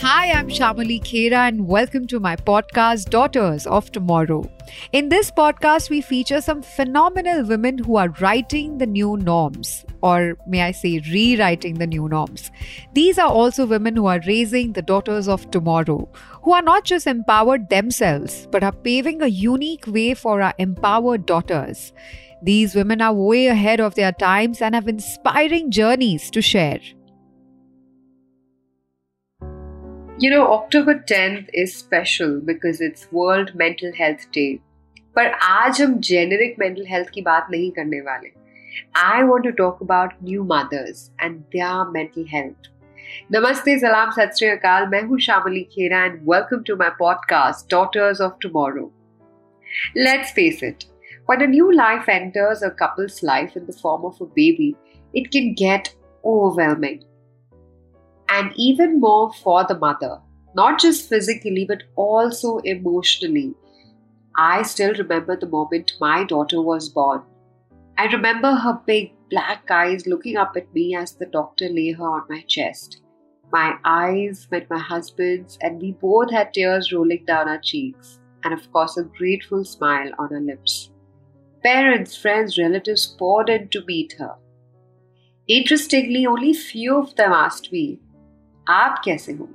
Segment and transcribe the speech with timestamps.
[0.00, 4.44] Hi, I'm Shamoly Khera, and welcome to my podcast, Daughters of Tomorrow.
[4.92, 10.36] In this podcast, we feature some phenomenal women who are writing the new norms, or
[10.46, 12.50] may I say, rewriting the new norms.
[12.92, 16.06] These are also women who are raising the daughters of tomorrow,
[16.42, 21.24] who are not just empowered themselves, but are paving a unique way for our empowered
[21.24, 21.94] daughters.
[22.42, 26.80] These women are way ahead of their times and have inspiring journeys to share.
[30.18, 34.62] You know, October 10th is special because it's World Mental Health Day.
[35.14, 38.30] But आज हम generic mental health की बात नहीं करने वाले.
[38.94, 42.70] I want to talk about new mothers and their mental health.
[43.30, 44.88] Namaste, salam, satsri akal.
[44.92, 48.90] मैं हूँ Shamoly Khera and welcome to my podcast, Daughters of Tomorrow.
[49.94, 50.86] Let's face it.
[51.26, 54.74] When a new life enters a couple's life in the form of a baby,
[55.12, 57.04] it can get overwhelming
[58.28, 60.20] and even more for the mother,
[60.54, 63.54] not just physically but also emotionally.
[64.36, 67.22] I still remember the moment my daughter was born.
[67.98, 72.04] I remember her big black eyes looking up at me as the doctor lay her
[72.04, 73.00] on my chest.
[73.52, 78.52] My eyes met my husband's, and we both had tears rolling down our cheeks, and
[78.52, 80.90] of course, a grateful smile on our lips.
[81.62, 84.34] Parents, friends, relatives poured in to meet her.
[85.48, 88.00] Interestingly, only few of them asked me,
[88.69, 89.49] आप कैसे हो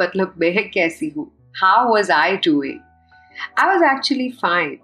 [0.00, 1.30] मतलब मैं कैसी हूँ
[1.62, 2.80] how was I doing
[3.56, 4.80] I was actually fine.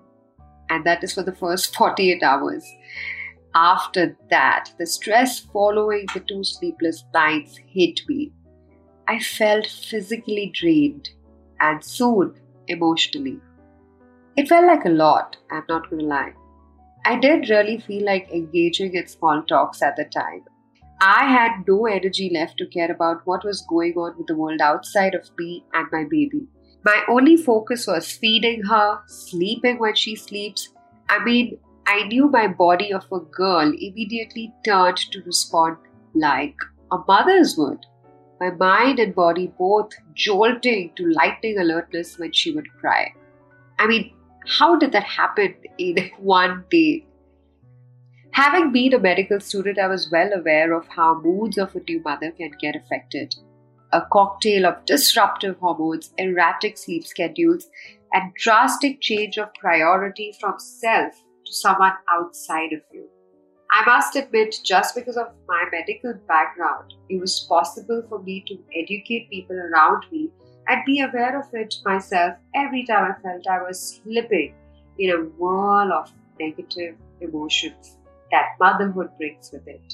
[0.69, 2.65] And that is for the first 48 hours.
[3.55, 8.33] After that, the stress following the two sleepless nights hit me.
[9.09, 11.11] I felt physically drained
[11.59, 12.35] and soon
[12.69, 13.41] emotionally.
[14.37, 16.33] It felt like a lot, I'm not gonna lie.
[17.05, 20.45] I did really feel like engaging in small talks at the time.
[21.02, 24.62] I had no energy left to care about what was going on with the world
[24.62, 26.48] outside of me and my baby.
[26.84, 30.70] My only focus was feeding her, sleeping when she sleeps.
[31.10, 35.78] I mean, I knew my body of a girl immediately turned to respond
[36.14, 36.56] like
[36.92, 37.86] a mother's would.
[38.40, 43.14] My mind and body both jolting to lightning alertness when she would cry.
[43.80, 44.14] I mean,
[44.48, 47.06] how did that happen in one day?
[48.36, 52.02] Having been a medical student, I was well aware of how moods of a new
[52.04, 53.34] mother can get affected.
[53.94, 57.70] A cocktail of disruptive hormones, erratic sleep schedules,
[58.12, 61.14] and drastic change of priority from self
[61.46, 63.08] to someone outside of you.
[63.72, 68.58] I must admit, just because of my medical background, it was possible for me to
[68.78, 70.30] educate people around me
[70.68, 74.54] and be aware of it myself every time I felt I was slipping
[75.00, 77.96] in a whirl of negative emotions
[78.36, 79.94] that motherhood brings with it.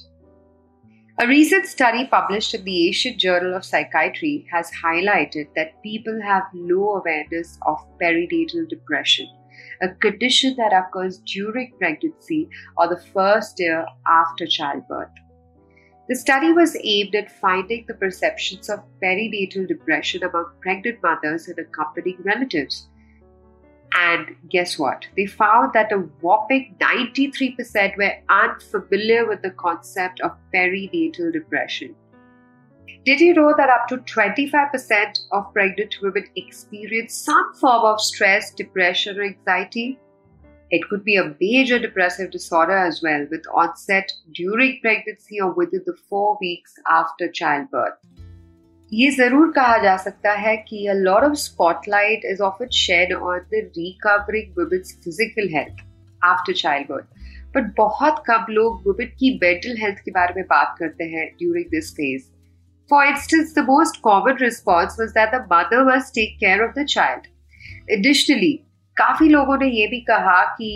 [1.20, 6.44] A recent study published in the Asian Journal of Psychiatry has highlighted that people have
[6.54, 9.28] low awareness of perinatal depression,
[9.84, 15.10] a condition that occurs during pregnancy or the first year after childbirth.
[16.10, 21.60] The study was aimed at finding the perceptions of perinatal depression among pregnant mothers and
[21.60, 22.88] accompanying relatives
[23.94, 25.06] and guess what?
[25.18, 31.96] They found that a whopping 93% were unfamiliar with the concept of perinatal depression.
[33.04, 38.54] Did you know that up to 25% of pregnant women experience some form of stress,
[38.54, 40.00] depression, or anxiety?
[40.70, 45.82] It could be a major depressive disorder as well, with onset during pregnancy or within
[45.86, 47.96] the four weeks after childbirth.
[48.92, 53.14] ये ज़रूर कहा जा सकता है कि a lot of spotlight is off it shed
[53.14, 55.84] on the recovering women's physical health
[56.22, 60.76] after child birth but बहुत कम लोग वुमेन की मेंटल हेल्थ के बारे में बात
[60.80, 62.24] करते हैं during this phase
[62.90, 66.86] for instance the most common response was that the mother was take care of the
[66.88, 68.54] child additionally
[68.98, 70.72] काफ़ी लोगों ने ये भी कहा कि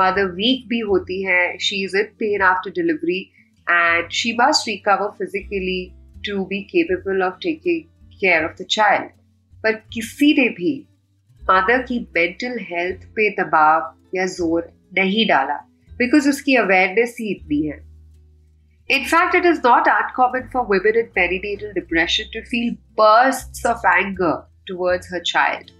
[0.00, 3.20] मदर वीक भी होती है she is in pain after delivery
[3.66, 5.80] and she must recover physically
[6.26, 7.82] to be capable of taking
[8.22, 9.10] care of the child.
[9.64, 10.72] पर किसी ने भी
[11.42, 15.56] मदर की मेंटल हेल्थ पे दबाव या ज़ोर नहीं डाला
[15.90, 17.76] बिकॉज़ उसकी अवेयरनेस ही इतनी है।
[18.90, 22.70] In fact it is not uncommon for women in perinatal depression to feel
[23.00, 24.36] burst of anger
[24.68, 25.70] towards her child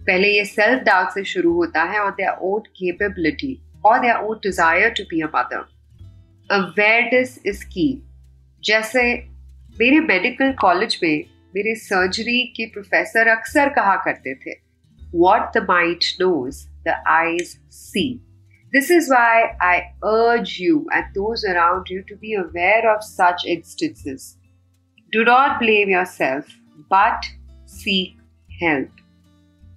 [0.00, 4.38] पहले ये सेल्फ डाउट से शुरू होता है ऑन देयर ओन केपेबिलिटी और their own
[4.42, 5.64] desire to be a mother
[6.50, 7.90] awareness is की
[8.62, 9.02] जैसे
[9.80, 11.24] मेरे मेडिकल कॉलेज में
[11.54, 14.54] मेरे सर्जरी के प्रोफेसर अक्सर कहा करते थे
[15.14, 18.04] what the mind knows the eyes see
[18.74, 19.72] This is why I
[20.10, 24.22] urge you and those around you to be aware of such instances.
[25.16, 26.54] Do not blame yourself
[26.94, 27.28] but
[27.72, 28.14] seek
[28.62, 29.02] help.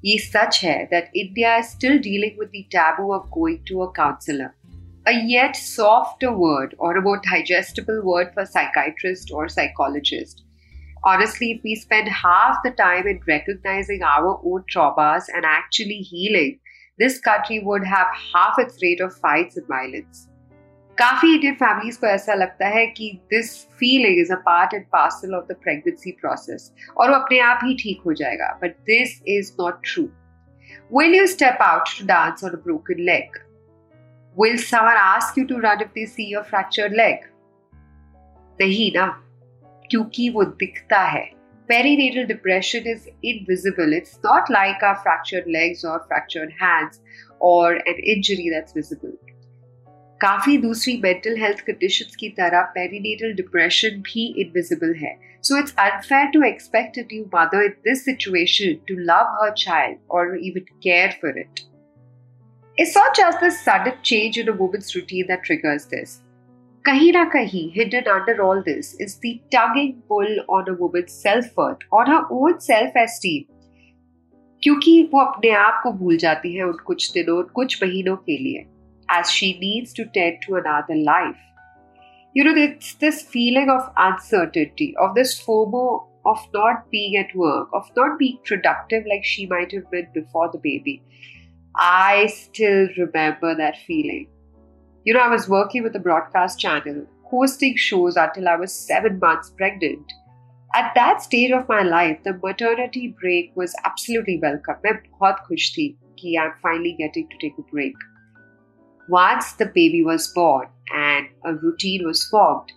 [0.06, 3.92] ये सच है that India is still dealing with the taboo of going to a
[4.00, 4.50] counselor.
[5.07, 10.43] A yet softer word or a more digestible word for psychiatrist or psychologist.
[11.03, 16.59] Honestly, if we spend half the time in recognizing our own traumas and actually healing,
[16.99, 20.27] this country would have half its rate of fights and violence.
[20.99, 25.35] काफी Indian families को ऐसा लगता है कि this feeling is a part and parcel
[25.35, 29.53] of the pregnancy process और वो अपने आप ही ठीक हो जाएगा but this is
[29.61, 30.03] not true
[30.99, 33.39] will you step out to dance on a broken leg
[34.38, 37.32] will someone ask you to run if they see your fractured leg
[38.60, 39.08] नहीं ना,
[39.90, 41.30] क्योंकि वो दिखता है
[41.70, 43.94] perinatal depression is invisible.
[43.94, 47.00] It's not like our fractured legs or fractured hands
[47.42, 49.16] or an injury that's visible.
[50.22, 55.14] काफ़ी दूसरी mental health conditions की तरह पेरीनेटल डिप्रेशन भी इनविजिबल है
[55.48, 59.98] so it's unfair to expect a new mother in this situation to love her child
[60.12, 61.60] और even care for it
[62.77, 66.23] It's not just the sudden change in a woman's routine that triggers this.
[66.87, 71.57] Kahi na kahi, hidden under all this, is the tugging pull on a woman's self
[71.57, 73.47] worth, on her own self esteem.
[74.63, 78.67] क्योंकि वो अपने आप को भूल जाती है उन कुछ दिनों कुछ महीनों के लिए
[79.11, 81.39] as she needs to tend to another life.
[82.35, 87.69] You know, it's this feeling of uncertainty, of this FOMO of not being at work,
[87.73, 91.03] of not being productive like she might have been before the baby.
[91.77, 94.29] I still remember that feeling.
[95.05, 99.19] You know, I was working with a broadcast channel, hosting shows until I was seven
[99.19, 100.13] months pregnant.
[100.75, 104.77] At that stage of my life, the maternity break was absolutely welcome.
[104.85, 105.89] मैं बहुत खुश थी
[106.19, 107.95] कि I'm finally getting to take a break.
[109.09, 112.71] Once the baby was born and a routine was formed,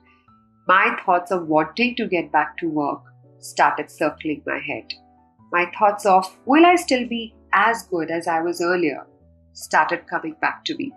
[0.68, 3.02] my thoughts of wanting to get back to work
[3.40, 4.94] started circling my head.
[5.52, 9.06] My thoughts of, will I still be as good as I was earlier,
[9.53, 10.93] started coming back to me.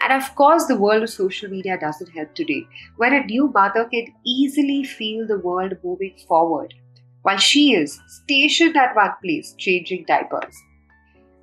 [0.00, 2.66] And of course, the world of social media doesn't help today,
[2.96, 6.74] where a new mother can easily feel the world moving forward
[7.22, 10.56] while she is stationed at one place changing diapers.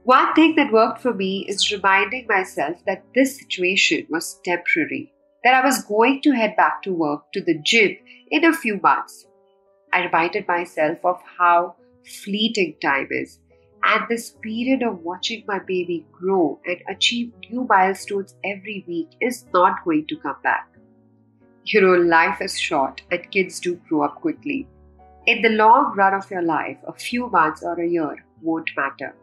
[0.04, 5.12] One thing that worked for me is reminding myself that this situation was temporary,
[5.44, 7.98] that I was going to head back to work to the gym
[8.31, 9.25] in a few months.
[9.92, 11.75] I reminded myself of how
[12.24, 13.40] fleeting time is
[13.85, 19.47] and this period of watching my baby grow and achieve new milestones every week is
[19.55, 20.69] not going to come back.
[21.65, 24.67] You know, life is short and kids do grow up quickly.
[25.27, 29.15] In the long run of your life, a few months or a year won't matter.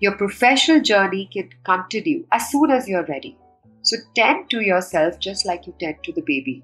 [0.00, 3.38] Your professional journey can continue as soon as you're ready.
[3.82, 6.62] So tend to yourself just like you tend to the baby,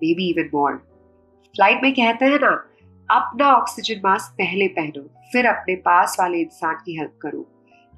[0.00, 0.82] maybe even more.
[1.56, 2.52] Flight में कहते हैं ना
[3.10, 5.02] अपना oxygen mask पहले पहनो
[5.32, 7.48] फिर अपने पास वाले इंसान की हेल्प करो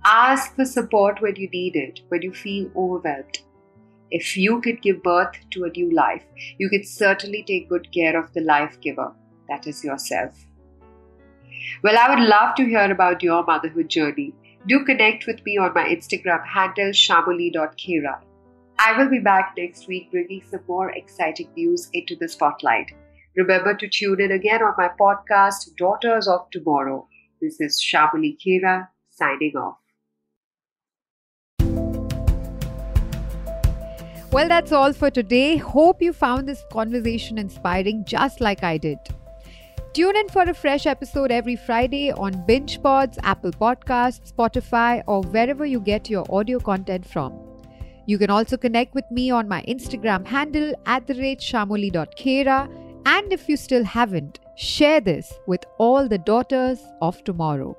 [0.09, 3.39] Ask for support when you need it, when you feel overwhelmed.
[4.11, 6.25] If you could give birth to a new life,
[6.59, 9.07] you can certainly take good care of the life giver,
[9.49, 10.45] that is yourself.
[11.83, 14.35] Well, I would love to hear about your motherhood journey.
[14.67, 18.21] Do connect with me on my Instagram handle shamoli.kera.
[18.79, 22.93] I will be back next week bringing some more exciting news into the spotlight.
[23.38, 27.08] Remember to tune in again on my podcast, Daughters of Tomorrow.
[27.40, 29.78] This is Shamoly Khera signing off.
[34.32, 35.58] Well, that's all for today.
[35.58, 38.98] Hope you found this conversation inspiring just like I did.
[39.94, 45.22] Tune in for a fresh episode every Friday on Binge Pods, Apple Podcasts, Spotify, or
[45.24, 47.34] wherever you get your audio content from.
[48.06, 52.79] You can also connect with me on my Instagram handle at the rate shamoli.kera.
[53.12, 57.76] And if you still haven't, share this with all the daughters of tomorrow.